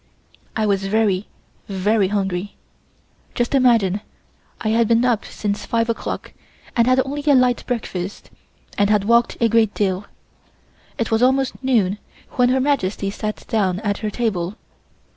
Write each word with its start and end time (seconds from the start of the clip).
I 0.55 0.65
was 0.65 0.87
very, 0.87 1.27
very 1.69 2.07
hungry. 2.07 2.55
Just 3.35 3.53
imagine, 3.53 4.01
I 4.59 4.69
had 4.69 4.87
been 4.87 5.05
up 5.05 5.25
since 5.25 5.67
5:00 5.67 5.89
o'clock 5.89 6.33
and 6.75 6.87
had 6.87 6.99
only 7.05 7.21
a 7.29 7.35
light 7.35 7.63
breakfast, 7.67 8.31
and 8.79 8.89
had 8.89 9.03
walked 9.03 9.37
a 9.39 9.47
great 9.47 9.75
deal. 9.75 10.05
It 10.97 11.11
was 11.11 11.21
almost 11.21 11.63
noon 11.63 11.99
when 12.31 12.49
Her 12.49 12.59
Majesty 12.59 13.11
sat 13.11 13.45
down 13.47 13.79
at 13.81 13.99
her 13.99 14.09
table. 14.09 14.55